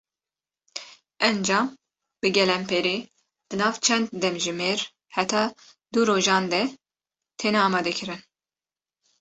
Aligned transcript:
Encam 1.27 1.67
bi 2.21 2.29
gelemperî 2.37 2.97
di 3.49 3.55
nav 3.61 3.75
çend 3.85 4.07
demjimêr 4.23 4.79
heta 5.15 5.43
du 5.93 6.01
rojan 6.09 6.45
de 6.53 6.61
têne 7.39 7.59
amadekirin. 7.67 8.21